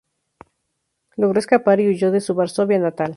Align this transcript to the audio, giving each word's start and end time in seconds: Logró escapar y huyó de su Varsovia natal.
Logró 1.15 1.37
escapar 1.37 1.79
y 1.79 1.87
huyó 1.89 2.09
de 2.09 2.21
su 2.21 2.33
Varsovia 2.33 2.79
natal. 2.79 3.09